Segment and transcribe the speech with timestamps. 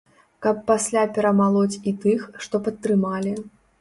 [0.45, 3.37] Каб пасля перамалоць і тых, што падтрымалі.